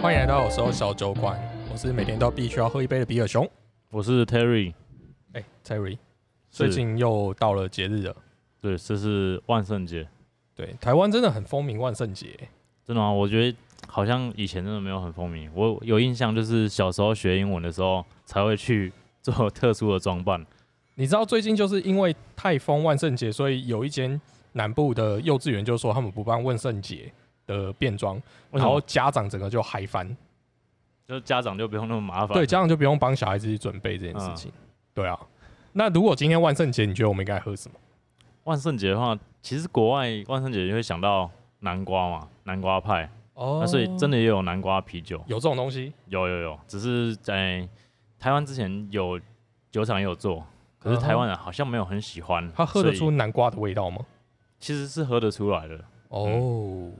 [0.00, 1.38] 欢迎来到我时候小酒馆，
[1.70, 3.46] 我是每天都必须要喝一杯的比尔熊。
[3.90, 4.72] 我是 Terry，
[5.34, 5.98] 哎、t e r r y
[6.50, 8.16] 最近又到了节日了。
[8.62, 10.08] 对，这是万圣节，
[10.54, 12.28] 对，台湾真的很风靡万圣节。
[12.86, 13.12] 真的吗？
[13.12, 13.54] 我觉得
[13.88, 15.50] 好像以前真的没有很风靡。
[15.54, 18.90] 我有印象，就是小时候学英文的时候才会去
[19.20, 20.42] 做特殊的装扮。
[20.94, 24.18] 你知道最近就是因为太疯万圣节，所以有一间
[24.52, 27.12] 南部的幼稚园就说他们不办万圣节
[27.50, 28.80] 的变装，然后？
[28.82, 30.16] 家长整个就嗨翻。
[31.06, 32.34] 就是家长就不用那么麻烦。
[32.34, 34.52] 对，家长就不用帮小孩子去准备这件事情。
[34.94, 35.18] 对啊，
[35.72, 37.74] 那如果今天万圣节，你觉得我们应该喝什么？
[38.44, 43.10] 万圣节的话，其实国外万圣节就会想到南瓜嘛，南瓜派。
[43.34, 45.92] 哦那所以真的也有南瓜啤酒，有这种东西？
[46.06, 47.66] 有有有，只是在
[48.18, 49.18] 台湾之前有
[49.70, 50.44] 酒厂也有做，
[50.78, 52.48] 可是台湾人好像没有很喜欢。
[52.54, 54.04] 他喝得出南瓜的味道吗？
[54.58, 55.80] 其实是喝得出来的。
[56.08, 56.90] 哦，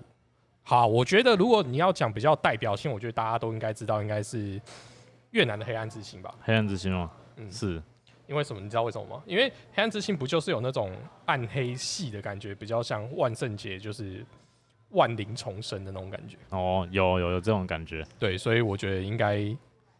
[0.62, 4.60] 好，我觉得如果你要讲比较代表性，我觉得大家都应该知道，应该是
[5.30, 6.34] 越南的黑暗之心吧。
[6.42, 7.10] 黑暗之心吗？
[7.36, 7.82] 嗯，是，
[8.26, 8.60] 因为什么？
[8.60, 9.22] 你知道为什么吗？
[9.26, 10.92] 因为黑暗之心不就是有那种
[11.26, 14.24] 暗黑系的感觉，比较像万圣节，就是
[14.90, 16.36] 万灵重生的那种感觉。
[16.50, 19.38] 哦，有有有这种感觉，对，所以我觉得应该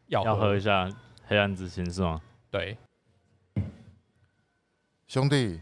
[0.07, 0.89] 要要喝一下
[1.27, 2.21] 黑暗之心是吗？
[2.51, 2.77] 对，
[5.09, 5.61] 兄弟，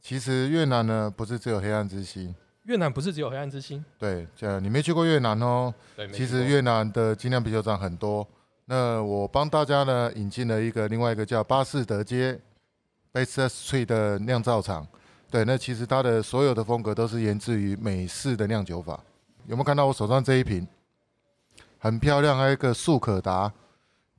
[0.00, 2.34] 其实越南呢不是只有黑暗之心，
[2.64, 5.74] 越南不是只有黑暗之心，对，这你没去过越南哦。
[5.96, 8.26] 对，其实越南的精酿啤酒厂很多。
[8.66, 12.38] 那我帮大家呢引进了一个另外一个叫巴士德街
[13.12, 14.86] Baker Street 的酿造厂。
[15.28, 19.00] 对，那其实它的所有的风格都是源自于美式的酿酒法。
[19.46, 20.66] 有没有看到我手上这一瓶？
[21.78, 23.52] 很漂亮，还有一个速可达。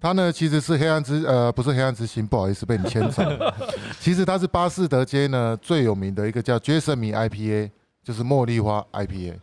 [0.02, 3.56] 它呢其实是黑暗之呃不是黑暗之心，不好意思被你牵走了。
[4.02, 7.72] 其实它是巴士德街呢最有名的一个叫 Jasmine IPA，
[8.04, 9.40] 就是茉莉花 IPA。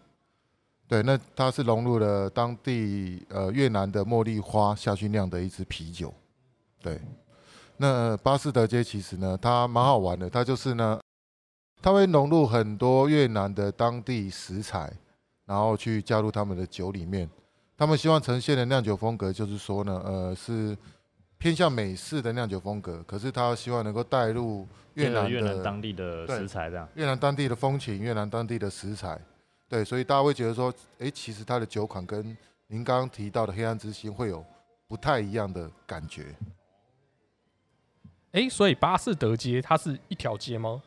[0.87, 6.13] 对，那它是融入了当地呃越南的茉莉花下去酿的一支啤酒。
[6.83, 7.01] 对，
[7.77, 11.01] 那巴士德街其实呢，它蛮好玩的，它就是呢，
[11.81, 14.93] 它会融入很多越南的当地食材，
[15.47, 17.31] 然后去加入他们的酒里面。
[17.77, 20.77] 他们希望呈现的酿酒风格就是说呢，呃，是
[21.41, 26.87] 偏向美式的酿酒风格，可是他希望能够带入越南越南当地的食材这样。
[26.97, 29.19] 越南当地的风情，越南当地的食材，
[29.67, 32.37] 对，所以大家会觉得说，诶，其实它的酒款跟
[32.67, 34.45] 您刚刚提到的黑暗之心会有
[34.87, 36.27] 不太一样的感觉。
[38.33, 40.83] 哎、所以巴士德街它是一条街吗？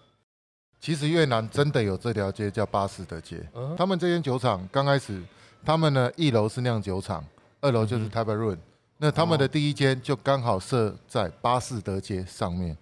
[0.80, 5.20] 其实越南真的有这条街叫巴士德街，嗯，他们这间酒厂刚开始，
[5.66, 7.26] 他们呢一楼是酿酒厂，
[7.60, 8.60] 二楼就是嗯 t a b e r u n
[9.04, 12.78] 那他们的第一间就刚好设在巴士德街上面，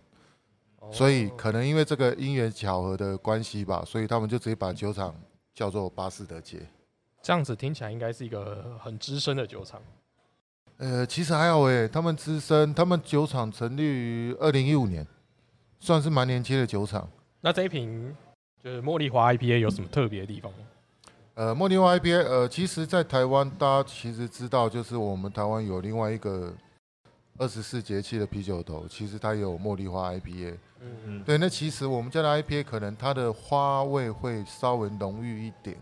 [0.91, 5.15] 所以哦可能因为这个因缘巧合的关系吧，所以他们就直接把酒厂
[5.51, 6.59] 叫做巴士德街。
[7.23, 9.81] 这样子听起来应该是一个很资深的酒厂。
[10.77, 15.03] 呃，其实还好诶，他们资深，他们酒厂成立于二零一五年，
[15.79, 17.09] 算是蛮年轻的酒厂。
[17.39, 18.15] 那这一瓶
[18.63, 20.59] 就是茉莉花 IPA 有什么特别的地方吗？
[21.33, 26.53] 呃，茉莉花 IPA，呃，其实，在台湾大家其实知道，就是我们台湾有另外一个
[27.37, 30.57] 二十四节气的啤酒头，其实它有茉莉花 IPA。
[30.81, 35.77] 嗯，嗯，对，那其实我们家的 IPA 可能它的花味会稍微浓郁一点，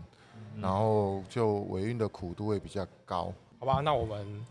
[0.54, 3.32] 嗯然后就尾韵的苦度会比较高。
[3.58, 4.46] 好吧，那我们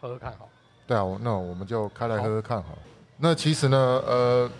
[0.00, 0.48] 喝喝看好。
[0.86, 2.78] 对啊，那我们就开来喝喝看好了。
[3.16, 4.50] 那其实呢，呃，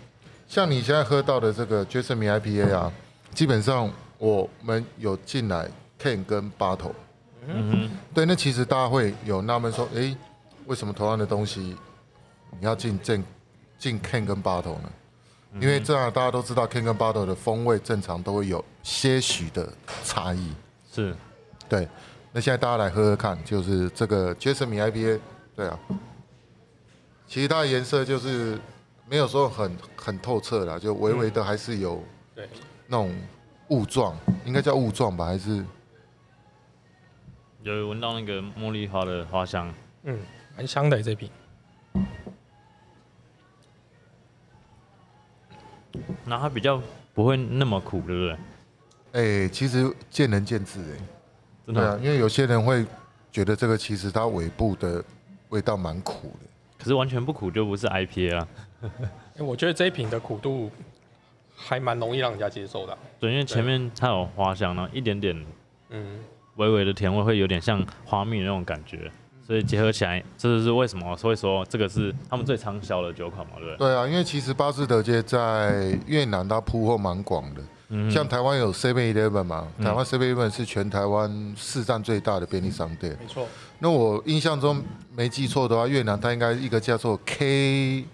[0.47, 2.93] 像你现在喝到的这个 Jasmine IPA 啊，
[3.35, 3.91] 基本上
[4.23, 5.69] 我们有进来
[6.01, 6.93] Ken 跟 bottle。
[7.45, 10.17] 嗯哼，对，那其实大家会有纳闷说，诶，
[10.67, 11.77] 为什么同样的东西
[12.61, 13.25] 你要进进
[13.77, 14.93] 进 Ken 跟 bottle 呢？
[15.61, 19.69] 因为这样大家都知道 Ken 跟 bottle 的风味正常都会有些许的
[20.05, 20.53] 差异。
[20.93, 21.17] 是
[21.69, 21.89] 对，
[22.31, 25.19] 那现在大家来喝喝看，就是这个 Jasmine IPA，
[25.57, 25.77] 对啊，
[27.27, 28.57] 其实它的颜色就是
[29.09, 32.01] 没有说很很透彻啦，就微微的还是有
[32.37, 32.49] 对，
[32.87, 33.13] 那种
[33.73, 35.65] 雾状，应该叫雾状吧，还是
[37.63, 39.73] 有闻到那个茉莉花的花香。
[40.03, 40.19] 嗯，
[40.55, 41.31] 蛮香的这瓶。
[46.27, 46.81] 那它比较
[47.15, 48.37] 不会那么苦，对不
[49.13, 49.45] 对？
[49.45, 50.99] 哎、其实见仁见智哎、
[51.67, 52.85] 真的。，啊因为有些人会
[53.31, 55.03] 觉得这个其实它尾部的
[55.49, 56.47] 味道蛮苦的。
[56.79, 58.49] 可是完全不苦就不是 IPA 啦。
[59.37, 60.71] 哎、 我觉得这一瓶的苦度
[61.65, 65.47] 还蛮容易让人家接受的啊、对，因为前面它有花香，然后一点点
[65.91, 66.19] 嗯，
[66.57, 69.11] 微微的甜味，会有点像花蜜的那种感觉。
[69.45, 73.77] 所以结合起来，这就是为什么会说这个是他们最畅销的酒款嘛，对不对？
[73.77, 83.19] 对啊，因为其实巴士德街在越南它铺货蛮广的，嗯像台湾有 Seven Eleven 嘛，嗯台湾 Seven Eleven 是全台湾市占最大的便利商店。
[83.21, 83.47] 没错，
[83.81, 84.81] 那我印象中
[85.15, 88.05] 没记错的话，越南它应该一个叫做 K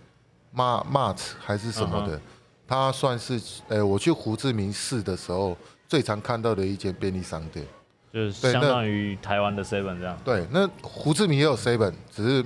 [0.57, 2.21] Ma Mart 还是什么嗯的，
[2.69, 5.57] 它算是呃我去胡志明市的时候
[5.89, 7.67] 最常看到的一间便利商店。
[8.11, 10.19] 就是相当于台湾的 seven 这样。
[10.25, 12.45] 对，那胡志明也有 Seven，只是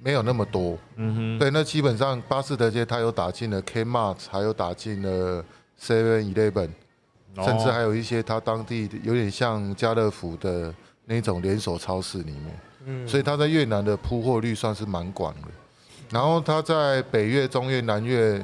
[0.00, 0.78] 没有那么多。
[0.96, 5.44] 嗯哼，对，那基本上巴士德街它有打进了 K Mart，还有打进了
[5.78, 6.70] Seven Eleven，
[7.36, 10.74] 哦甚至还有一些它当地有点像家乐福的
[11.04, 12.60] 那种连锁超市里面。
[12.86, 15.48] 嗯，所以它在越南的铺货率算是蛮广的。
[16.10, 18.40] 然后它在北越、中越、南越，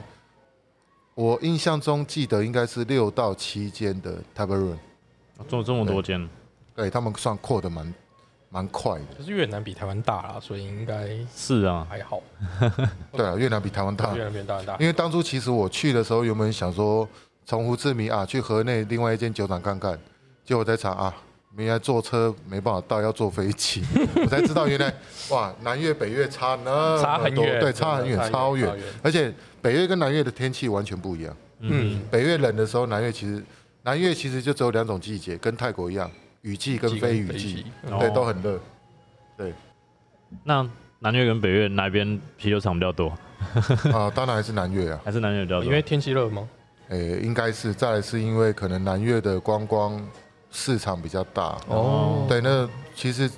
[1.21, 6.27] 我印象中记得应该是六到七间的 t a b e r u n 做这么多间，
[6.75, 7.95] 对他们算扩的蛮
[8.49, 9.05] 蛮快的。
[9.19, 12.23] 就是越南比台湾大啦，所以应该是啊，还好。
[13.13, 17.07] 对啊，越南比台湾大越，南比台湾大因，为当初其实我去的时候，原本想说
[17.45, 19.93] 从胡志明啊去河内另外一间酒厂看看？
[20.43, 21.15] 结果我在查啊，
[21.57, 23.83] 原来坐车没办法到，要坐飞机，
[24.23, 24.93] 我才知道原来
[25.31, 28.73] 哇，南越北越差那么多，差很远，对，差很远，超远。
[29.03, 31.37] 而且北越跟南越的天气完全不一样。
[31.61, 33.43] 嗯，北越冷的时候，南越其实
[33.83, 36.11] 南越其实就只有两种季节，跟泰国一样，
[36.43, 38.59] 雨季跟非雨季，嗯对，哦都很热。
[39.37, 39.53] 对
[40.45, 40.67] 那
[41.01, 43.09] 南越跟北越哪边啤酒厂比较多？
[43.93, 45.65] 啊，当然还是南越啊，还是南越比较多？
[45.65, 46.49] 因为天气热吗？
[46.91, 50.01] 诶、应该是再来是因为可能南越的观光
[50.51, 51.57] 市场比较大。
[51.69, 52.27] 哦。
[52.29, 53.31] 对，那其实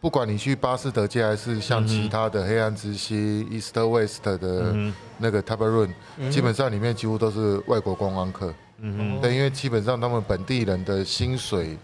[0.00, 4.74] 不管你去巴士德街，还是像其他的黑暗之息、East West 的
[5.18, 6.30] 那个 Tabarun，嗯。
[6.30, 8.52] 基本上里面几乎都是外国观光客。
[8.80, 11.76] 嗯哼，对，因为基本上他们本地人的薪水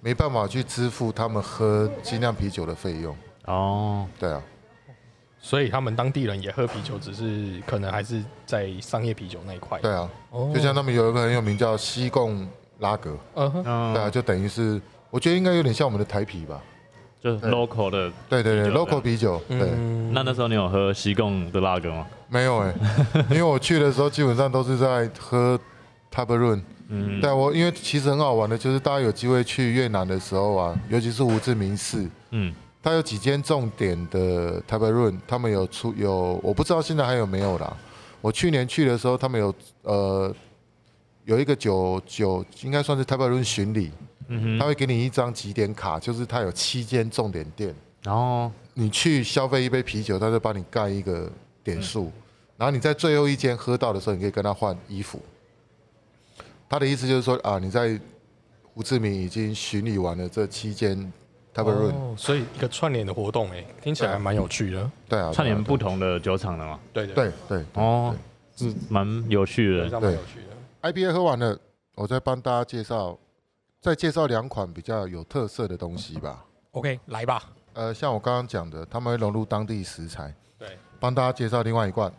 [0.00, 3.16] 没办法去支付他们喝精酿啤酒的费用。
[3.44, 4.42] 哦，对啊，
[5.40, 9.78] 所以他们当地人也喝啤酒，只是可能还是在商业啤酒那一块。
[9.78, 10.50] 对啊，哦。
[10.52, 12.48] 就像他们有一个很有名叫西贡
[12.82, 13.62] 拉格，嗯
[13.94, 16.60] 对啊，就等于是我觉得应该有点像我们的台啤吧。
[17.22, 17.50] 就对。
[17.50, 18.12] local 的。
[18.28, 20.12] 对对对，local 啤酒，对，嗯。
[20.12, 22.06] 那那时候你有喝西贡的拉格吗？
[22.28, 22.74] 没有哎、
[23.30, 25.58] 因为我去的时候基本上都是在喝
[26.10, 32.52] t a b e r u n 嗯，对啊我因为其实很好玩的，就是大家有机会去越南的时候啊，尤其是胡志明市，嗯，
[32.82, 37.72] 它有几间重点的 t a b e r u n 他们有出有，我不知道现在还有没有啦。
[38.20, 40.34] 我去年去的时候，他们有呃
[41.24, 43.90] 有一个酒酒应该算是 t a b e r u n 巡礼，
[44.28, 51.30] 嗯哼，他会给你一张几点卡，就是他有七间重点店，然后你去消费一杯啤酒，他就帮你盖一个
[51.62, 52.10] 点数，
[52.56, 55.20] 然后你在最后一间喝到的时候，你可以跟他换衣服。
[56.68, 58.00] 他的意思就是说啊，你在
[58.62, 60.96] 胡志明已经巡礼完了这七间
[61.52, 64.90] t a b e r u n 哦所以一个串联的活动，哎，听起来还蛮有趣的。
[65.08, 66.80] 对啊，串联不同的酒厂的嘛。
[66.92, 68.16] 对对，对对对哦，
[68.56, 69.84] 是蛮有趣的。
[69.84, 70.51] 非常蛮有趣的。
[70.82, 71.56] IPA 喝完了，
[71.94, 73.16] 我再帮大家介绍，
[73.80, 76.44] 再介绍两款比较有特色的东西吧。
[76.72, 77.52] OK，来吧。
[77.74, 82.12] 呃，像我刚刚讲的，他们会融入当地食材，对，帮大家介绍另外一罐，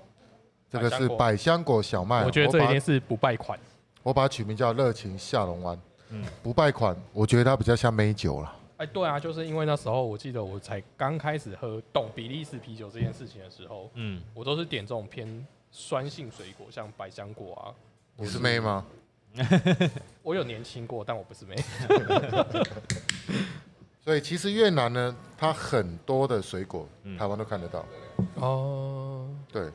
[0.69, 2.23] 这个是百香果小麦。
[2.23, 3.59] 我觉得这把一定是不败款。
[4.01, 5.79] 我把它取名叫热情下龙湾。
[6.09, 8.55] 嗯不败款，我觉得它比较像美酒了。
[8.77, 17.75] 哎，对啊，就是因为那时候我记得我才刚开始喝懂比利时啤酒这件事情的时候，嗯，我都是点这种偏酸性水果，像百香果啊。
[18.15, 18.85] 你是妹吗？
[20.21, 21.55] 我有年轻过，但我不是妹。
[24.03, 27.85] 所以其实越南呢，它很多的水果，嗯台湾都看得到。
[28.35, 29.69] 哦，对，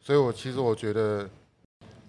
[0.00, 1.28] 所以我其实我觉得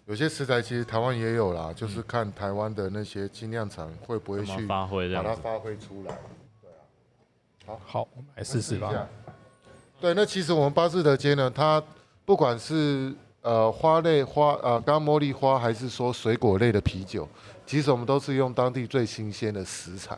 [0.06, 5.14] 有些食材其实台湾也有啦，就是看台湾的那些精酿厂会不会去发挥？
[5.14, 6.18] 把它发挥出来。
[7.86, 8.90] 好，我们来试试吧。
[8.90, 9.08] 一下。
[10.00, 11.84] 对，那其实我们巴士德街呢，它
[12.24, 13.14] 不管是
[13.44, 17.28] 呃花类花呃刚刚茉莉花，还是说水果类的啤酒，
[17.66, 20.18] 其实我们都是用当地最新鲜的食材。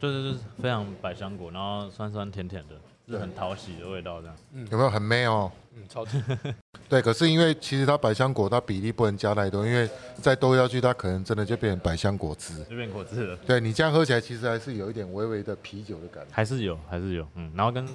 [0.00, 2.74] 就是就是非常百香果，然后酸酸甜甜的，
[3.06, 4.36] 是很讨喜的味道这样。
[4.52, 5.48] 嗯有没有很美哦？
[5.76, 6.20] 嗯，超级。
[6.90, 12.64] 对，可是因为其实它百香果它比例不能加太多，因为再多下去它可能真的就变成百香果汁。
[12.64, 16.30] 就变果汁了，对你这样喝起来其实还是有一点微微的啤酒的感觉。
[16.32, 17.86] 还是有，还是有，嗯，然后跟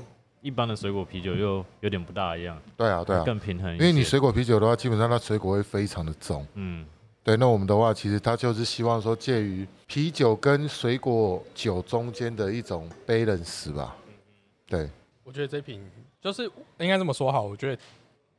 [0.42, 3.84] 一般的水果啤酒又有点不大一样，对啊，对啊，更平衡一些。
[3.84, 6.46] 因为你水果啤酒的话，基本上它水果会非常的重。
[6.54, 6.86] 嗯，
[7.24, 13.96] 对，那我们的话，其实它就是希望说介于啤酒跟水果酒中间的一种 balance 吧。
[14.68, 14.90] 对，
[15.24, 15.82] 我觉得这瓶
[16.22, 16.44] 就是
[16.78, 17.82] 应该这么说好，我觉得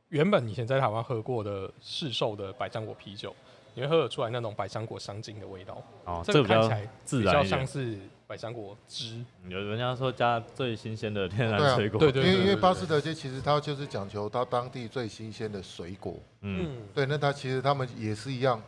[0.09, 3.35] 原本以前在台湾喝过的市售的百香果啤酒，
[3.75, 5.83] 你会喝得出来那种百香果香精的味道。
[6.05, 7.47] 哦，这这个比看起来比较自然一点。
[7.47, 7.97] 像是
[8.29, 9.25] 百香果汁。
[9.47, 16.15] 有人家说加最新鲜的天对啊然水果，对对因为因为巴斯德街其实它就是讲求它当地最新鲜的水果。
[16.41, 18.61] 嗯，嗯，对，那它其实他们也是一样，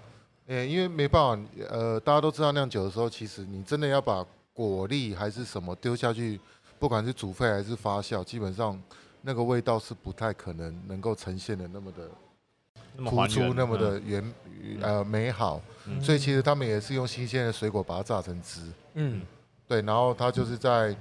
[0.47, 6.39] 呃，因为没办法，呃，大家都知道酿酒的时候，其实你真的要把果粒还是什么丢下去，
[6.79, 8.81] 不管是煮沸还是发酵，基本上
[9.21, 12.09] 那个味道是不太可能能够呈现的那么的
[12.95, 14.33] 那么突出，那么的嗯原
[14.81, 15.61] 呃美好。
[15.87, 18.61] 嗯所以其实他们也是用新鲜的水果把它榨成汁，
[18.95, 19.21] 嗯
[19.71, 20.93] 对，然后它就是在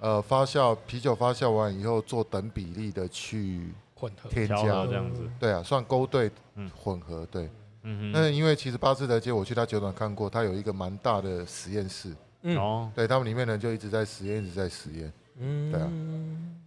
[0.00, 7.48] 呃发酵啤酒发酵完以后做等比例的去混合添加这，样子，对啊，算勾兑嗯混合，对。
[7.84, 15.12] 嗯哼那因为其实巴斯德街我去他酒厂看过，他有一个蛮大的实验室，嗯哦，对他们里面呢就一直在实验，一直在实验。
[15.38, 15.88] 嗯对啊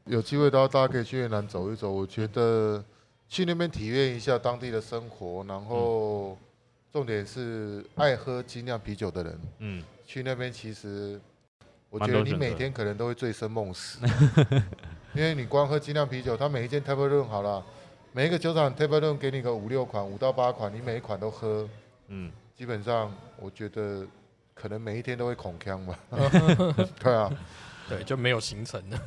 [0.05, 2.81] 有机会的话，大家可以去越南走一走，我觉得
[3.27, 6.37] 去那边体验一下当地的生活，然后
[6.93, 11.19] 重点是爱喝精酿啤酒的人嗯，去那边，其实
[11.89, 13.99] 我蛮觉得你每天可能都会醉生梦死，
[15.13, 17.63] 因为你光喝精酿啤酒，它每一间 table room 好了，
[18.11, 21.67] 每一个酒厂 table room 给你个五六款，五到八款，你每一款都喝，
[22.07, 24.05] 嗯，基本上我觉得
[24.53, 25.97] 可能每一天都会恐腔吧。
[27.01, 27.31] 对啊，
[27.89, 28.99] 对，就没有行程了。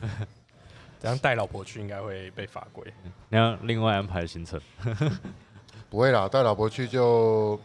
[1.00, 2.84] 这样带老婆去应该会被罚规。
[3.28, 4.60] 你要另外安排行程，
[5.90, 7.60] 不会啦，带老婆去就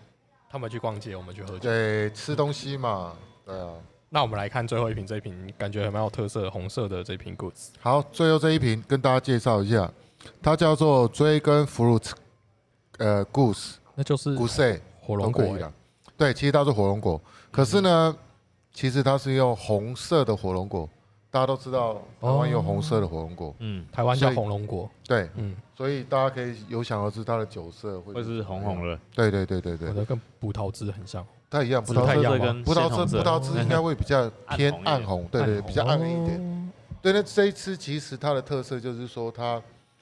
[0.49, 1.59] 他们去逛街，我们去喝酒。
[1.59, 3.13] 对吃东西嘛。
[3.45, 3.73] 对啊，
[4.09, 7.69] 那我们来看最后一瓶，这一瓶感觉还蛮有特色，红色的这瓶 Goods。
[7.79, 9.91] 好，最后这一瓶跟大家介绍一下，
[10.41, 12.11] 它叫做追根 fruit，
[12.99, 15.47] 呃，goose 那就是 goose 火龙果欸。
[15.47, 15.73] 都可以啦。
[16.15, 17.21] 对，其实它是火龙果，
[17.51, 18.15] 可是呢，
[18.73, 20.89] 其实它是用红色的火龙果。
[21.29, 24.89] 大家都知道台湾有红色的火龙果，嗯，台湾叫红龙果。
[25.05, 28.87] 对，嗯，所以大家可以有想而知它的酒色会会是红红。
[28.87, 31.23] 的，对对对对对我，的跟葡萄汁很像。
[31.49, 32.45] 它一样，葡不太一样吗？
[32.45, 36.25] 萄汁这跟葡萄汁葡萄汁应该会比较偏暗暗红，对对，比较暗一点。
[36.25, 36.73] 点。
[37.01, 39.61] 对，那这一次其实它的特色就是说，它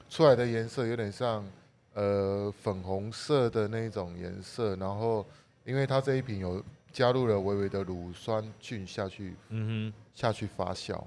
[0.10, 1.46] 出来的颜色有点像
[1.94, 5.26] 呃粉红色的那一种颜色，然后
[5.66, 9.94] 因为它这一瓶有加入了微微的乳酸菌下去嗯哼。
[10.16, 10.98] 下去发酵，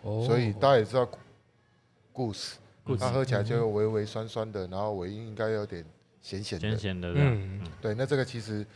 [0.00, 0.24] 哦。
[0.26, 1.06] 所以大家也知道
[2.10, 3.00] 故事，故事。
[3.00, 5.84] 它喝起来就会微微酸酸的，然后尾音应该有点
[6.22, 7.12] 咸咸的，咸的。
[7.12, 7.60] 咸的嗯。
[7.82, 8.66] 对，那这个其实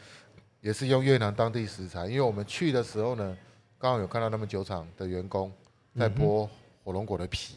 [0.65, 3.37] 也是用越南当地食材，因为我们去的时候呢，
[3.79, 5.53] 刚好有看到他们酒厂的员工
[5.95, 6.49] 在剥
[6.83, 7.57] 火龙果的皮。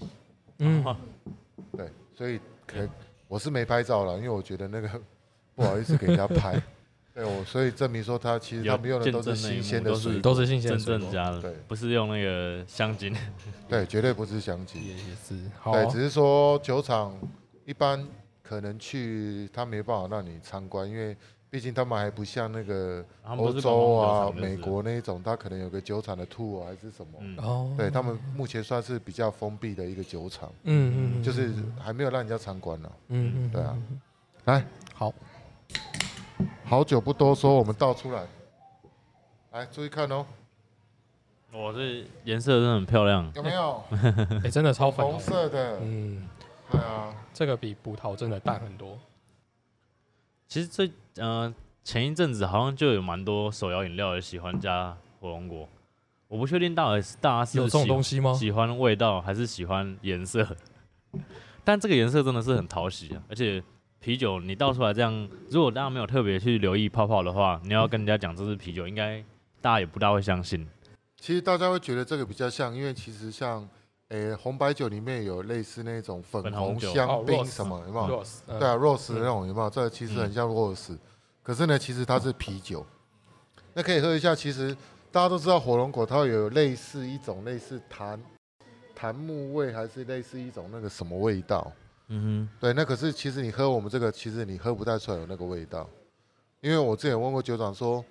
[0.57, 0.83] 嗯，
[1.71, 2.85] 对，所以可
[3.29, 4.89] 我是没拍照了，因为我觉得那个
[5.55, 6.61] 不好意思给人家拍。
[7.15, 11.05] 对我，所以证明说他其实他们用的都是新鲜的水果，都是新鲜真的水果。
[11.05, 13.15] 正加的对，不是用那个香精，
[13.69, 14.83] 对，绝对不是香精。
[14.83, 15.33] 也也是。
[15.57, 15.71] 好。
[15.71, 17.17] 对，只是说酒厂
[17.63, 18.05] 一般
[18.43, 21.15] 可能去他没办法让你参观，因为
[21.49, 27.13] 毕竟他们还不像那个欧洲啊、美，国那一种，他可能有个酒厂的 tour 还是什么。
[27.19, 32.91] 嗯，哦，对他们目前算是比较封闭的一个酒厂，嗯嗯，就是还没有让人家参观呢。
[33.07, 33.77] 嗯嗯，对啊。
[33.89, 34.01] 嗯，
[34.45, 35.13] 来，好，
[36.65, 38.25] 好久不多说，我们倒出来，
[39.53, 40.25] 来注意看哦，
[41.53, 43.81] 哇，这颜色真的很漂亮，有没有？
[44.43, 45.79] 哎， 真的超粉红红，色的？
[45.81, 46.27] 嗯，
[46.69, 48.99] 对啊，这个比葡萄真的淡很多。
[50.47, 55.67] 其实最呃前一阵子好像就有蛮多手摇饮料也喜欢加火龙果，
[56.27, 58.33] 我不确定到底是大家是有这东西吗？
[58.33, 60.47] 喜欢味道还是喜欢颜色，
[61.63, 63.23] 但这个颜色真的是很讨喜啊！
[63.29, 63.63] 而且
[63.99, 69.23] 啤酒你倒出来这样，如果大家没有特别去留意泡泡的话，你要跟人家讲这是啤酒，应该
[69.59, 70.67] 大家也不大会相信。
[71.19, 73.67] 其实大家会觉得这个比较像，因为其实像，
[74.09, 78.23] 诶、红白酒里面有类似那种粉红香槟什么，有没有
[78.59, 79.69] 对啊，rose 的那种有没有？
[79.69, 80.97] 这个其实很像 rose，、
[81.43, 82.85] 可是呢，其实它是啤酒。
[83.73, 84.75] 那可以喝一下，其实
[85.11, 88.19] 大家都知道火龙果它有类似一种类似檀
[88.95, 91.71] 檀木味，还是类似一种那个什么味道？
[92.07, 95.89] 嗯哼对，那可是其实你喝我们这个，其实你喝不太出来有那个味道，
[96.61, 98.03] 因为我之前问过酒长说，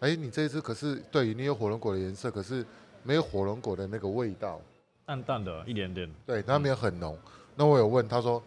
[0.00, 2.66] 哎，你这一支可是对你有火龙果的颜色，可是
[3.04, 4.62] 没有火龙果的那个味道，哼，
[5.06, 7.18] 淡淡的一点点，对，它没有很浓。
[7.54, 8.42] 那我有问他说，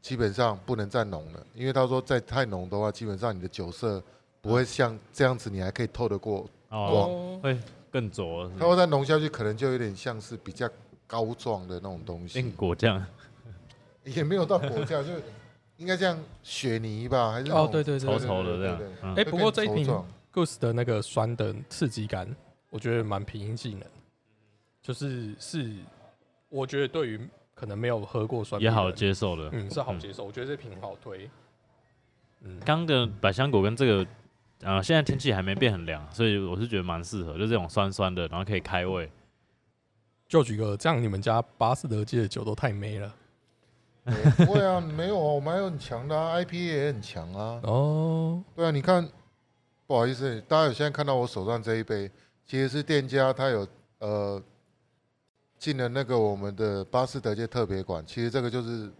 [0.00, 4.02] 基本上不能再浓了，因为他说再太浓的话，基本上你的酒色
[4.40, 7.58] 不会像这样子，你还可以透得过，哦，会
[7.90, 10.68] 更浊，它会再浓下去，可能就有点像是比较
[11.06, 13.04] 膏状的那种东变西，果酱，
[14.04, 15.22] 也没有到果酱，就是
[15.76, 22.28] 应该像雪泥吧，还是哦，种对对对稠稠的这样哎，不过这一瓶 Goose 的那个酸的刺激感，
[22.70, 23.86] 我觉得蛮平易近人，
[24.82, 25.72] 就是是
[26.48, 27.20] 我觉得对于
[27.54, 29.48] 可能没有喝过酸也好，接受的。
[29.52, 30.24] 嗯，是好接受。
[30.24, 31.28] 我觉得这瓶好推。
[32.40, 34.06] 嗯，刚的百香果跟这个，
[34.60, 39.10] 呃，现在天气还没变很凉，所以我是觉得蛮适合，就这种酸酸的，然后可以开胃。
[40.28, 43.14] 就举个这样，你们家巴斯德界的酒都太美了
[44.04, 47.60] 欸不会啊，没有啊，我们还有很强的啊，IPA 也很强啊。
[47.64, 48.42] 哦。
[48.54, 49.06] 对啊，你看
[49.86, 52.10] 不好意思，大家有现在看到我手上这一杯，
[52.46, 53.66] 其实是店家他有
[53.98, 54.42] 呃
[55.58, 58.90] 进了那个我们的巴斯德街特别馆，其实这个就是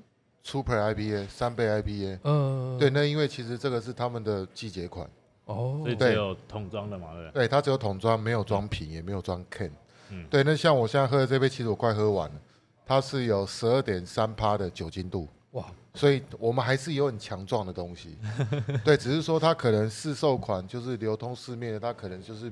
[0.42, 2.18] Super IPA 三倍 IPA。
[2.24, 5.08] 嗯，对，那因为其实这个是他们的季节款，
[5.44, 7.42] 哦所以，只有桶装的嘛，对不对？
[7.42, 9.70] 对，它只有桶装，没有装瓶，也没有装 can。
[10.10, 12.40] 嗯对，那像我现在喝的这杯，其实我快喝完了，
[12.86, 18.16] 它是有十二点三趴的酒精度，哇，所以我们还是有很强壮的东西。
[18.82, 22.50] 对，只是说它可能市售款就是流通市面的，它可能就是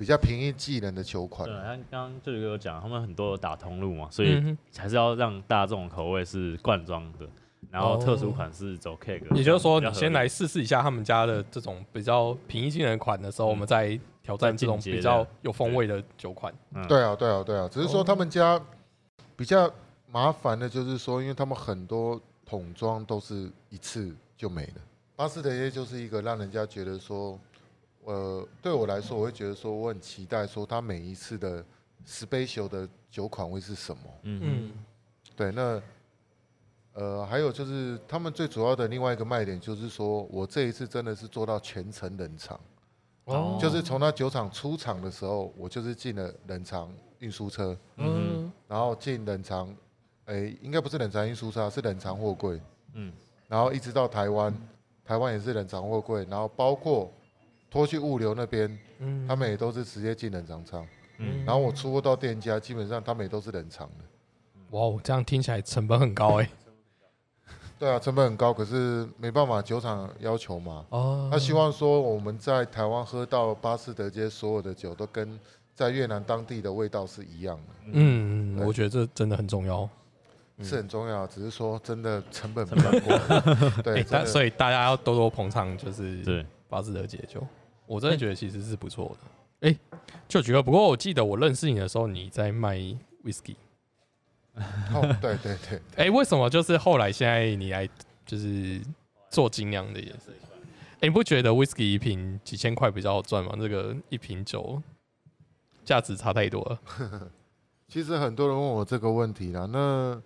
[0.00, 1.54] 比较平易近人的球款对，。
[1.58, 7.28] 他刚刚这里有讲，他们很多有打通路嘛，所以还是要让大众口味是罐装的，
[7.70, 16.50] 然后特殊款是走 K 也就是说，你先来来试试一下他们家的这种比较平易近人的款的时候，我们再挑战这种比较有风味的酒款。
[16.88, 18.58] 对啊，对啊，对啊，只是说他们家
[19.36, 19.70] 比较
[20.10, 24.74] 麻烦的就是说，因为他们很多桶装都是一次就没了。
[25.14, 27.38] 巴斯德耶就是一个让人家觉得说，
[28.10, 31.64] 呃，对我来说，我会觉得说，我很期待说，他每一次的
[32.04, 34.02] special 的酒款会是什么。
[34.24, 34.72] 嗯嗯
[35.36, 35.80] 对，那
[36.94, 42.58] 呃，还有就是他们最主要的另外一个卖点就是说，我这一次真的是做到全程冷藏。
[43.26, 49.72] 哦就是从他酒厂出厂的时候，我就是进了冷藏运输车，嗯然后进冷藏，
[50.24, 52.60] 诶，应该不是冷藏运输车啊，是冷藏货柜，
[52.94, 53.12] 嗯
[53.46, 54.52] 然后一直到台湾，
[55.04, 57.08] 台湾也是冷藏货柜，然后包括
[57.70, 59.26] 拖去物流那边，嗯。
[59.28, 60.86] 他们也都是直接进冷藏仓，
[61.18, 61.44] 嗯。
[61.46, 64.04] 然后我出货到店家，基本上他们也都是冷藏的。
[64.70, 66.50] 哇哦，这样听起来成本很高哎。
[67.78, 71.28] 对啊，成本很高，可是没办法，酒厂要求嘛，哦。
[71.32, 75.40] 他希望说我们在台湾喝到巴斯德街所有的酒都跟
[75.74, 77.90] 在越南当地的味道是一样的。
[77.92, 78.66] 嗯，对。
[78.66, 79.88] 我觉得这真的很重要。
[80.58, 80.64] 嗯。
[80.64, 83.16] 是很重要，只是说真的成本成比较贵。
[83.16, 83.40] 哎
[83.82, 87.42] 对，，真但所以大家要多多捧场，就是对，巴斯德解酒，
[87.90, 89.68] 我真的觉得其实是不错的。
[89.68, 89.76] 哎，
[90.28, 92.76] 就觉得，不过我记得我认识你的时候，你在卖
[93.24, 93.56] whisky。
[94.54, 97.88] 哦，对对对，哎，为什么就是后来现在你来
[98.24, 98.80] 就是
[99.28, 100.30] 做精酿的也是？
[101.00, 103.54] 哎，你不觉得 whisky 一瓶几千块比较好赚吗？
[103.58, 104.80] 这个一瓶酒
[105.84, 107.30] 价值差太多了。
[107.88, 110.22] 其实很多人问我这个问题啦，那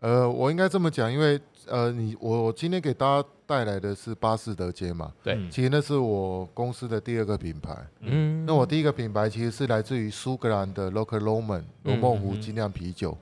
[0.00, 7.76] 呃，我应该这么讲，因为呃，你我我今天给大家带来的是巴士德街嘛，对嗯其实那是我公司的第二个品牌。
[8.00, 13.16] 嗯，那我第一个品牌其实是来自于苏格兰的 Local Roman 罗梦湖精酿啤酒。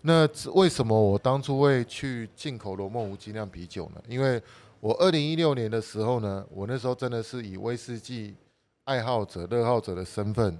[0.00, 4.02] 那为什么我当初会去进口罗梦湖精酿啤酒呢？
[4.08, 4.40] 因为
[4.80, 8.34] 我二零一六年的时候呢，我那时候真的是以威士忌
[8.84, 10.58] 爱好者、热好者的身份，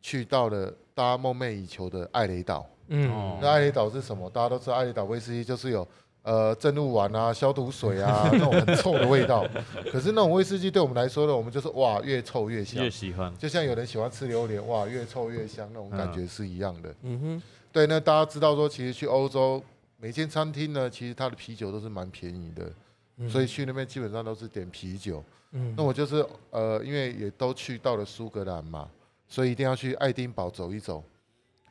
[0.00, 2.66] 去到了大家梦寐以求的艾雷岛。
[2.88, 4.28] 嗯哦那艾雷岛是什么？
[4.30, 5.86] 大家都知道，艾雷岛威士忌就是有
[6.22, 9.46] 呃正露丸啊、消毒水啊 那种很臭的味道。
[9.90, 12.90] 可是那种威士忌对我们来说呢，我们就是哇，越臭越香越。
[12.90, 16.94] 喜欢，就像有人喜欢吃榴莲，哇，越臭越香那种感觉是一样的。
[17.02, 17.42] 嗯哼，
[17.72, 19.62] 对，那大家知道说，其实去欧洲
[19.98, 22.70] 每间餐厅呢，其实它的啤酒都是蛮便宜的，
[23.18, 25.22] 嗯所以去那边基本上都是点啤酒。
[25.52, 28.88] 嗯那我就是呃，因为也都去到了苏格兰嘛，
[29.28, 31.02] 所以一定要去爱丁堡走一走。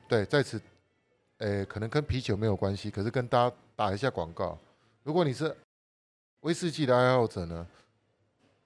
[0.08, 0.62] 对，在此，
[1.43, 4.58] 呃，可能跟啤酒没有关系，可是跟大家打一下广告。
[5.03, 5.53] 如果你是
[6.39, 7.67] 威士忌的爱好者呢，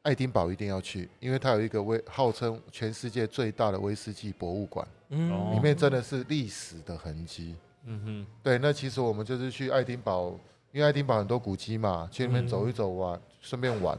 [0.04, 7.56] 爱丁堡一定要去，因为它有一个威号称全世界最大的威士忌博物馆，嗯哦里面真的是历史的痕迹。
[7.86, 10.40] 嗯哼，对，那其实我们就是去爱丁堡，
[10.72, 13.98] 因为爱丁堡很多古迹嘛，去那边嗯走一走玩，顺便玩，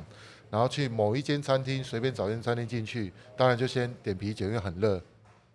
[0.50, 5.02] 然后去某一间餐厅，随便找间餐厅进去，当然就先点啤酒，因为很热，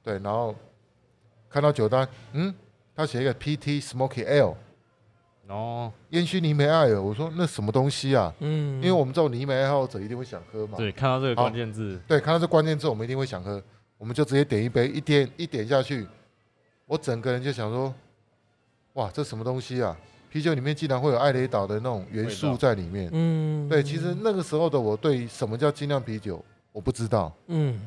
[0.04, 0.54] 对，然后
[1.50, 2.54] 看到酒单，嗯，
[2.96, 4.56] 他写一个 PT Smoky Ale
[5.48, 8.34] 哦，烟熏泥煤艾尔，我说那什么东西啊？
[8.40, 13.62] 嗯，因为我们这种泥煤爱好者一定会想喝嘛，对，看到这个好关键字，对，看到这关键字，我们一定会想喝，
[13.98, 16.08] 我们就直接点一杯，一点一点下去，
[16.86, 17.94] 我整个人就想说，
[18.94, 19.98] 哇，这什么东西啊？
[20.32, 23.10] 啤酒里面竟然会有艾雷岛的那种元素在里面。
[23.12, 27.80] 嗯，对，其实那个时候的我对什么叫精酿啤酒，我不知道，嗯。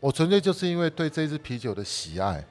[0.00, 2.44] 我纯粹就是因为对这支啤酒的喜爱。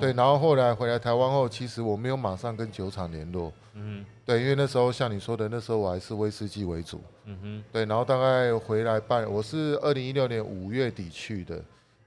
[0.00, 3.52] 对，然后后来回来台湾后，其实我没有马上跟酒厂联络。
[3.74, 7.00] 嗯对，因为那时候像你说的，那时候我还是威士忌为主。
[7.24, 11.56] 嗯哼，对，然后大概回来半，我是二零一六年五月底去的，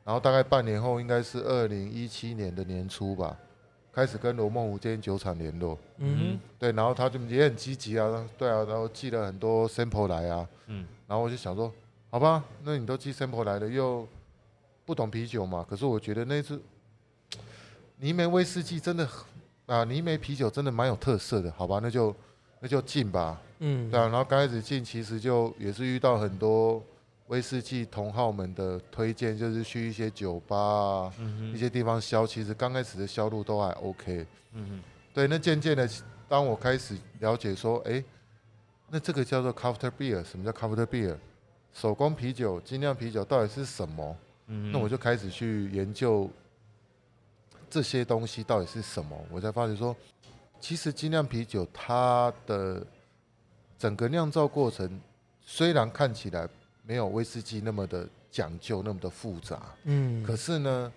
[0.03, 3.37] 然后大概半年后，应该是二零一七年的年初吧，
[3.91, 5.77] 开始跟罗梦湖这间酒厂联络。
[5.97, 11.71] 嗯对，然后他就也很积极啊，对啊，然后寄了很多 sample 来啊，嗯然后我就想说，
[12.09, 14.07] 好吧，那你都寄 sample 来了，又
[14.85, 16.59] 不懂啤酒嘛，可是我觉得那支
[17.97, 19.25] 泥煤威士忌真的很
[19.67, 22.15] 啊，泥煤啤酒真的蛮有特色的，好吧，那就
[22.59, 23.41] 那就进吧。
[23.59, 26.83] 嗯，对啊，然后刚开始进，其实就也是遇到很多
[27.27, 34.25] 威士忌同好们的推荐，就是去一些酒吧啊，嗯，一些地方销，其实刚开始的销路都还 OK。
[34.53, 35.89] 嗯哼，对，那渐渐的，
[36.27, 38.03] 当我开始了解说，哎，
[38.89, 41.15] 那这个叫做 craft beer，什么叫 craft beer？
[41.73, 44.15] 手工啤酒、精酿啤酒到底是什么？
[44.47, 46.29] 嗯，那我就开始去研究
[47.75, 49.93] 这些东西到底是什么，我才发觉说，
[50.61, 52.81] 其实精酿啤酒它的
[53.77, 54.89] 整个酿造过程
[55.41, 56.47] 虽然看起来
[56.83, 60.89] 没有威士忌那么的讲究、那么的复杂，嗯，可是呢，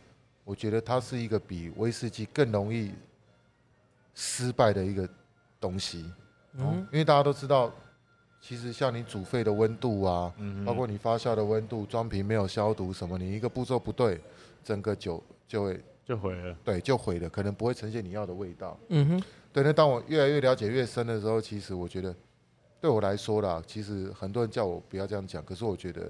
[0.45, 2.93] 我觉得它是一个比威士忌更容易
[4.15, 5.09] 失败的一个
[5.59, 6.05] 东西。
[6.59, 7.73] 哦嗯，因为大家都知道，
[8.41, 14.21] 其实像你煮沸的温度啊，嗯，包括你发酵的温度、装瓶没有消毒什么，你一个步骤不对，
[14.63, 18.79] 整个酒就会就毁了，对就毁了，可能不会呈现你要的味道。
[18.89, 22.15] 嗯哼，对，那当我越来越了解越深的时候，其实我觉得
[22.81, 26.05] 对我来说啦，其实很多人叫我不要这样讲，可是我觉得，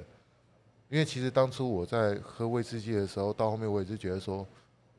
[0.89, 4.47] 因为其实当初我在喝威士忌的时候，到后面我也是觉得说，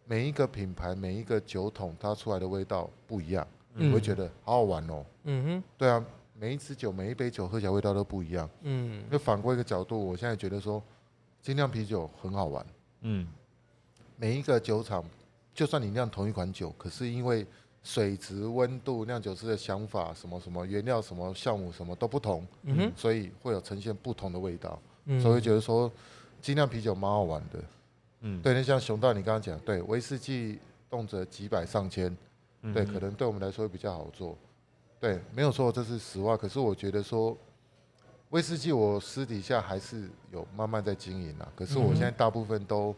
[0.03, 5.05] 每一个品牌、每一个酒桶它出来的味道不一样，嗯我会觉得好好玩哦。
[5.23, 8.49] 嗯哼，对啊，每一支酒、每一杯酒喝起来味道都不一样。
[8.63, 10.83] 嗯那反过一个角度，我现在觉得说，
[11.41, 12.65] 精酿啤酒很好玩。
[13.01, 13.25] 嗯，
[14.21, 15.01] 每一个酒厂，
[15.53, 17.47] 就算你酿同一款酒，可是因为
[17.81, 24.77] 水质、温度、酿酒师的想法、什么什么原料、什么酵母什么都不同，嗯哼，所以会有呈现不同的味道。
[25.05, 25.89] 嗯所以觉得说，
[26.41, 27.63] 精酿啤酒蛮好玩的。
[28.19, 32.15] 嗯，对，那像熊大你刚刚讲，对威士忌动辄几百上千，
[32.73, 34.37] 对，可能对我们来说会比较好做。
[34.99, 36.35] 对，没有错，这是实话。
[36.35, 37.35] 可是我觉得说，
[38.31, 41.49] 威士忌我私底下还是有慢慢在经营啊。
[41.55, 42.93] 可是我现在大部分都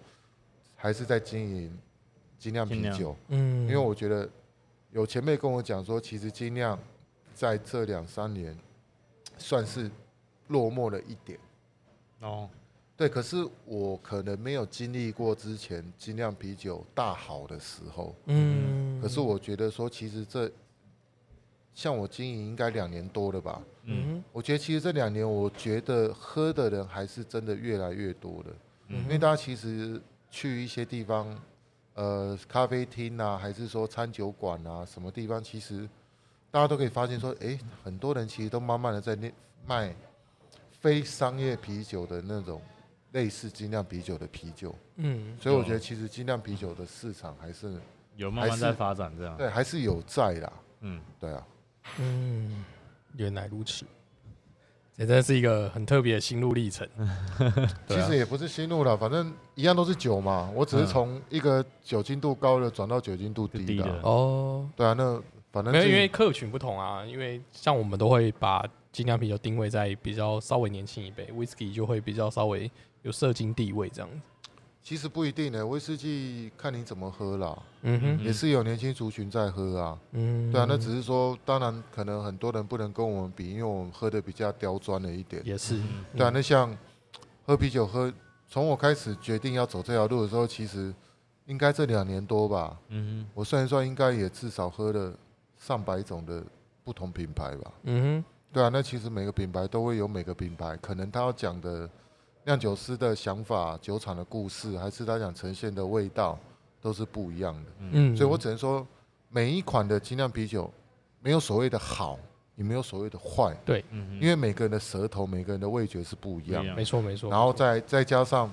[0.81, 1.77] 还是在经营
[2.39, 4.27] 精酿啤酒，嗯，因为我觉得
[4.89, 6.77] 有前辈跟我讲说，其实精酿
[7.35, 8.57] 在这两三年
[9.37, 9.91] 算是
[10.47, 11.37] 落寞了一点。
[12.21, 12.49] 哦，
[12.97, 18.15] 对，可是我可能没有经历过之前精酿啤酒大好的时候。
[18.25, 20.51] 嗯，可是我觉得说，其实这
[21.75, 23.61] 像我经营应该两年多了吧。
[23.83, 28.55] 嗯嗯我觉得其实这两年，我觉得喝的人还是真的越来越多了。
[28.87, 31.39] 嗯因为大家其实去一些地方，
[31.93, 35.87] 呃，咖啡厅啊，还是说餐酒馆啊，什么地方，其实
[36.49, 39.31] 大家都可以发现说，诶，很多人其实都慢慢的在那
[39.67, 39.93] 卖
[40.79, 42.61] 非商业啤酒的那种
[43.11, 44.73] 类似精酿啤酒的啤酒。
[44.95, 45.37] 嗯。
[45.39, 47.79] 所以我觉得其实精酿啤酒的市场还是
[48.15, 50.53] 有慢慢在发展这样，对，还是有在啦。
[50.79, 51.47] 嗯，对啊，
[51.99, 52.65] 嗯，
[53.15, 53.85] 原来如此，
[54.97, 56.87] 这真的是一个很特别的心路历程。
[57.87, 60.51] 其实也不是心路了，反正一样都是酒嘛。
[60.53, 63.87] 我只是嗯从一个酒精度高的转到酒精度低的啊。
[63.87, 72.69] 低的哦，对啊，那反正没有，因为客群不同啊，因为像我们都会把精酿啤酒定位在比较稍微年轻一辈，whisky 就会比较稍微
[73.01, 74.17] 有社经地位这样子。
[74.83, 79.99] 其实不一定呢，威士忌看你怎么喝啦，嗯哼，也是有年轻族群在喝啊。
[80.11, 85.41] 嗯，对啊，那只是说，当然可能很多人不能跟我们比，因为我们喝的比较刁钻了一点。
[85.45, 86.75] 也是，嗯对啊，那像
[87.45, 88.11] 喝啤酒喝，
[88.49, 90.93] 从我开始决定要走这条路的时候，其实
[91.45, 92.75] 应该这两年多吧。
[92.89, 95.13] 嗯我算一算，应该也至少喝了
[95.59, 96.43] 上百种的
[96.83, 97.71] 不同品牌吧。
[97.83, 101.87] 嗯对啊，那其实每个品牌都会有每个品牌，可能他要讲的
[102.45, 106.37] 酿酒师的想法、酒厂的故事，还是他想呈现的味道，
[106.81, 107.71] 都是不一样的。
[107.91, 108.85] 嗯，所以我只能说，
[109.29, 110.71] 每一款的精酿啤酒
[111.21, 112.17] 没有所谓的好，
[112.55, 116.61] 也没有所谓的坏，对，嗯因为每个人的舌头、每个人的味觉是不一样。
[116.61, 116.67] 不一。
[116.67, 116.75] 样。
[116.75, 118.51] 没错没错，然后再再加上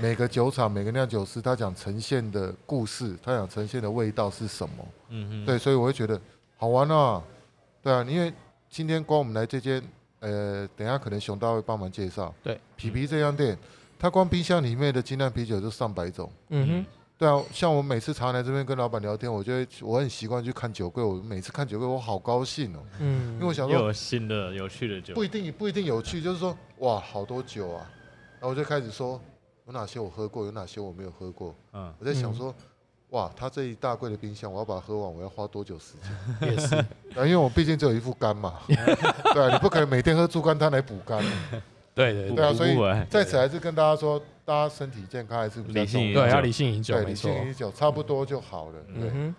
[0.00, 4.86] 每个酒厂、每个酿酒师他想呈现的故事，他想呈现的味道是什么？
[5.10, 6.20] 嗯哼，对，所以我会觉得
[6.56, 7.22] 好玩啊，
[7.82, 8.32] 对啊，因为
[8.68, 9.82] 今天光我们来这间，
[10.20, 13.56] 呃，等一下可能熊大会帮忙介绍，对，皮皮这家店，
[13.98, 16.30] 它光冰箱里面的精酿啤酒就上百种。
[16.48, 27.90] 嗯哼，对啊，像我每次常来这边跟老板聊天，我就会我很习惯去看酒柜，我每次看酒柜我好高兴哦，嗯，因为我想说有新的有趣的酒不，一定不一定有趣，就是说哇好多酒啊，
[28.34, 29.20] 然后我就开始说
[29.66, 32.54] 有哪些我喝过，有哪些我没有喝过，嗯，我在想说。
[33.10, 35.94] 哇，他这一大柜的冰箱，我要把它喝完，我要花多久时
[36.40, 36.50] 间？
[36.52, 36.74] 也是，
[37.16, 41.22] 啊，因为我毕竟只有一副肝嘛， 对啊，你不可能每天喝猪肝汤来补肝。
[41.94, 42.76] 对对对对啊，所以
[43.10, 46.12] 在此还是跟大家说，大家身体健康还是理性。
[46.12, 48.74] 对，要理性饮酒，对，理性饮酒差不多就好了。
[48.94, 49.34] 对嗯，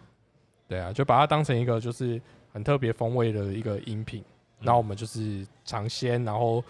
[0.67, 2.19] 对啊，就把它当成一个就是
[2.51, 4.21] 很特别风味的一个饮品，
[4.60, 6.62] 嗯然后我们就是尝鲜，然后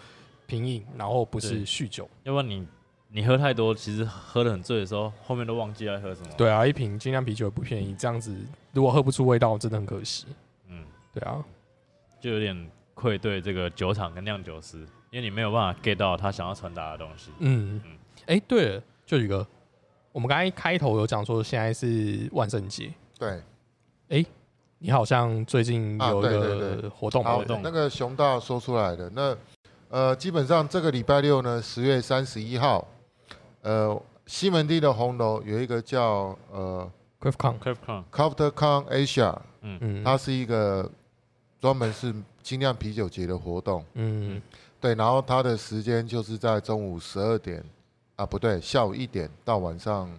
[0.46, 2.08] 品饮，然后不是酗酒。
[2.22, 2.64] 要不然你
[3.12, 8.36] 你喝太多，其实喝的很醉的时候，后面都忘记要喝什么。，对啊，一瓶精酿啤酒也不便宜，这样子
[8.72, 10.26] 如果喝不出味道，真的很可惜。
[10.68, 11.44] 嗯，对啊，
[12.20, 14.86] 就有点愧对这个酒厂跟酿酒师。
[15.10, 17.32] 因为你没有办法 get 到他想要传达的东西。
[17.40, 19.44] 嗯嗯，哎、对了，就宇哥，
[20.12, 23.42] 我们刚才开头有讲说现在是万圣节，对，
[24.10, 24.24] 哎
[24.78, 29.36] 你好像最近有一个活动活动那个熊大说出来的，那
[29.88, 32.86] 呃，基本上这个礼拜六呢，十月三十一号，
[33.62, 38.84] 呃，西门町的红楼有一个叫呃 CriftCon，c r i p c o n c o p t e r c o
[38.88, 40.90] n Asia，嗯，它是一个
[41.60, 43.84] 专门是精酿啤酒节的活动。
[43.94, 44.40] 嗯。
[44.80, 47.62] 对，然后它的时间就是在中午十二点
[48.16, 50.10] 啊，不对，下午一点到晚上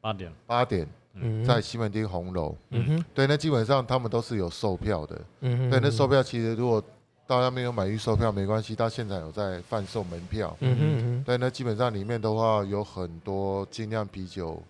[0.00, 2.56] 八点，八点，嗯，在西门町红楼。
[2.70, 3.04] 嗯哼。
[3.14, 5.20] 对，那基本上他们都是有售票的。
[5.42, 6.82] 嗯哼，对，那售票其实如果
[7.26, 10.56] 到那边有买预售票没关系，到现场有在贩售门票。
[10.60, 14.62] 嗯哼嗯哼对，那基本上里面的话有很多精酿啤酒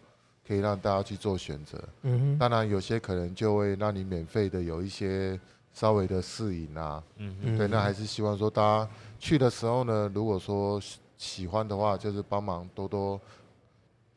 [0.46, 1.82] 可以让大家去做选择。
[2.02, 5.38] 嗯哼，当然有些可能就会让你免费的有一些
[5.72, 7.02] 稍微的试饮啊。
[7.16, 8.88] 嗯嗯对，那还是希望说大家
[9.18, 13.20] 去的时候呢，如果说喜喜欢的话，就是帮忙多多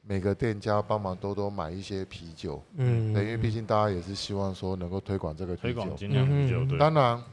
[0.04, 2.62] 每个店家帮忙多多买一些啤酒。
[2.76, 5.74] 嗯，对，因为毕竟大家也是希望说能够推广这个啤酒。
[5.74, 7.24] 推广精酿啤酒，嗯对，当然，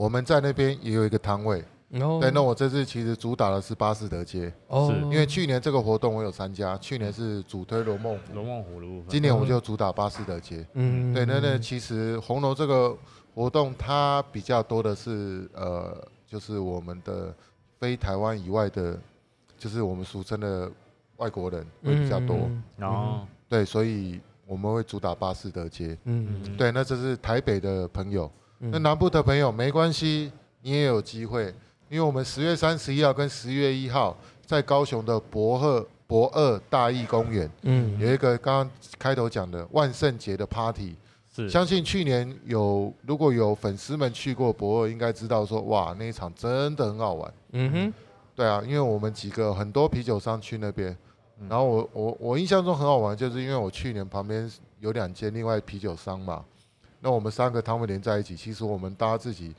[0.00, 1.62] 我们在那边也有一个摊位。
[1.90, 4.98] 对，那我这次其实主打的是巴士德街，哦，是。
[5.02, 10.66] 因为去年这个活动我有参加，去年是主推罗梦湖，龙梦湖的部分，今年我就主打巴士德街。
[10.72, 12.96] 嗯，对，那那其实红楼这个
[13.34, 15.94] 活动它比较多的是呃，
[16.26, 17.34] 就是我们的
[17.78, 18.98] 非台湾以外的，
[19.58, 20.70] 就是我们俗称的
[21.16, 22.36] 外国人会比较多。
[22.36, 25.98] 嗯然后对，所以我们会主打巴士德街。
[26.04, 28.30] 嗯，嗯，对，那这是台北的朋友，嗯
[28.62, 31.46] 那南部的朋友没关系，你也有机会，
[31.88, 37.98] 因为我们十月三十一号跟十月一号在高雄的博赫博二大义公园嗯。
[37.98, 40.94] 有一个刚刚开头讲的万圣节的 party。
[41.34, 41.48] 是。
[41.48, 47.32] 相信去年有如果有粉丝们去过博二，应该知道说哇那一场真的很好玩。
[47.52, 47.94] 嗯哼，
[48.34, 50.94] 对啊，因为我们几个很多啤酒商去那边，
[51.40, 51.48] 嗯。
[51.48, 56.44] 然后我我我印象中很好玩，就是因为我去年旁边有两间另外啤酒商嘛，
[57.00, 59.54] 那我们三个摊位连在一起，其实我们大家自己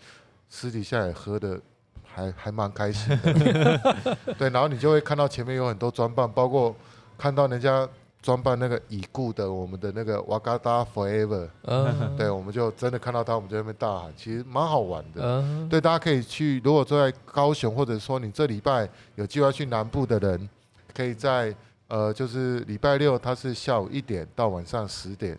[0.50, 1.60] 私底下也喝的
[2.04, 3.96] 还还蛮开心的。
[4.38, 6.76] 对，然后你就会看到前面有很多装扮，包括
[7.18, 7.88] 看到人家
[8.22, 15.22] 装扮那个已故的我们的那个瓦嘎达 Forever，嗯，对，我们就真的看到他，我们就在那边大喊，其实蛮好玩的。
[15.24, 20.50] 嗯，对，大家可以去，如果坐在高雄，或者说你这礼拜有计划去南部的人，
[20.94, 21.56] 可以在
[21.88, 25.38] 呃，就是礼拜六它是下午一点到晚上十点，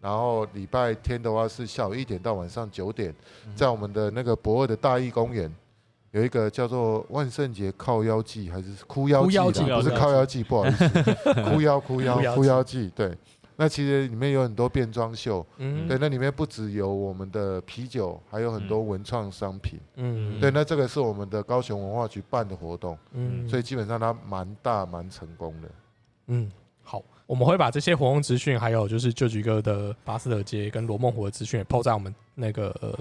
[0.00, 3.14] 然后礼拜天的话是下午一点到晚上九点，
[3.54, 5.52] 在我们的那个博尔的大义公园。
[6.12, 10.88] 有一个叫做万圣节靠腰记还是哭腰季哭腰季啦，不是靠腰记，不好意思，
[11.44, 13.14] 哭腰哭腰哭腰哭腰季，对。
[13.56, 19.78] 那其实里面有很多变装秀，嗯，对，那里面不只有我们的啤酒，还有很多文创商品。
[19.96, 25.68] 嗯，对，那这个是我们的高雄文化局办的活动，嗯，所以基本上它蛮大蛮成功的。
[26.28, 26.50] 嗯，
[26.88, 32.96] 好，我们会把这些活动资讯，还有就是旧局哥的巴斯德街跟罗梦湖的资讯，也 PO 在我们那个、呃、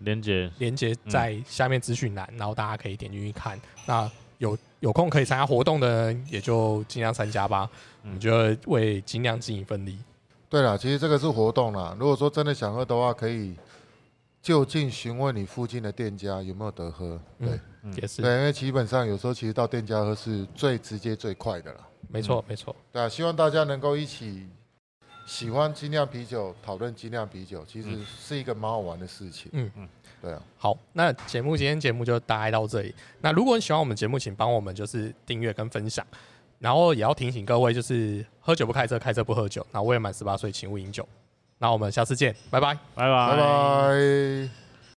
[0.00, 3.56] 连接连接在下面资讯栏，然后大家可以点进去看。
[3.86, 7.70] 那有有空可以参加活动的人，也就尽量参加吧。
[8.02, 9.96] 嗯我觉得为尽量尽一份力。
[10.48, 11.96] 对了，其实这个是活动啦。
[12.00, 13.54] 如果说真的想喝的话，可以
[14.42, 17.20] 就近询问你附近的店家有没有得喝。
[17.38, 17.60] 对、
[17.94, 21.86] 也是，对，因为基本上有时候其实到店家喝是最直接最快的啦。
[22.12, 22.74] 没错，没错。
[22.92, 24.46] 对啊，希望大家能够一起
[25.26, 29.50] 喜欢精酿啤酒，讨论精酿啤酒，其实嗯是一个蛮好玩的事情。
[29.52, 29.88] 嗯嗯，
[30.20, 32.94] 对啊，好，那节目今天节目就大概到这里。
[33.20, 36.04] 那如果你喜欢我们节目，请帮我们就是订阅跟分享，
[36.58, 39.64] 然后也要提醒各位，就是喝酒不开车，开车不喝酒。
[39.70, 41.08] 那我也满十八岁，请勿饮酒。
[41.58, 42.74] 那我们下次见，拜拜。
[42.94, 44.59] 拜拜拜。